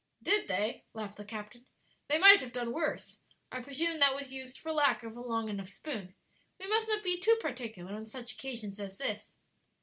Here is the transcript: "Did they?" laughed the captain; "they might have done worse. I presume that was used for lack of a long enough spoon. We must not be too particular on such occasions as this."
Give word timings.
"Did 0.23 0.47
they?" 0.47 0.83
laughed 0.95 1.17
the 1.17 1.23
captain; 1.23 1.67
"they 2.07 2.17
might 2.17 2.41
have 2.41 2.51
done 2.51 2.73
worse. 2.73 3.19
I 3.51 3.61
presume 3.61 3.99
that 3.99 4.15
was 4.15 4.33
used 4.33 4.57
for 4.57 4.71
lack 4.71 5.03
of 5.03 5.15
a 5.15 5.21
long 5.21 5.47
enough 5.47 5.69
spoon. 5.69 6.15
We 6.59 6.65
must 6.65 6.87
not 6.87 7.03
be 7.03 7.19
too 7.19 7.37
particular 7.39 7.93
on 7.93 8.05
such 8.05 8.33
occasions 8.33 8.79
as 8.79 8.97
this." 8.97 9.35